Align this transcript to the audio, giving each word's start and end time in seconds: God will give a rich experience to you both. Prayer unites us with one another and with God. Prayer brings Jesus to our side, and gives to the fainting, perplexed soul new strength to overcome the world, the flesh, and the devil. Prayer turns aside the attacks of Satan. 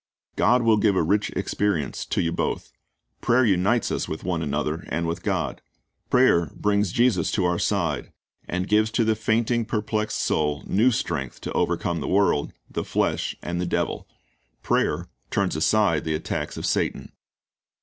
God 0.35 0.63
will 0.63 0.77
give 0.77 0.95
a 0.95 1.03
rich 1.03 1.29
experience 1.35 2.05
to 2.05 2.21
you 2.23 2.31
both. 2.31 2.71
Prayer 3.21 3.45
unites 3.45 3.91
us 3.91 4.07
with 4.07 4.23
one 4.23 4.41
another 4.41 4.83
and 4.87 5.05
with 5.05 5.21
God. 5.21 5.61
Prayer 6.09 6.49
brings 6.55 6.91
Jesus 6.91 7.31
to 7.33 7.45
our 7.45 7.59
side, 7.59 8.11
and 8.47 8.67
gives 8.67 8.89
to 8.93 9.03
the 9.05 9.15
fainting, 9.15 9.63
perplexed 9.63 10.17
soul 10.19 10.63
new 10.65 10.89
strength 10.89 11.39
to 11.41 11.53
overcome 11.53 11.99
the 11.99 12.07
world, 12.07 12.51
the 12.67 12.83
flesh, 12.83 13.35
and 13.43 13.61
the 13.61 13.65
devil. 13.67 14.07
Prayer 14.63 15.07
turns 15.29 15.55
aside 15.55 16.03
the 16.03 16.15
attacks 16.15 16.57
of 16.57 16.65
Satan. 16.65 17.11